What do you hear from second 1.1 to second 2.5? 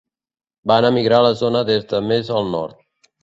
a la zona des de més al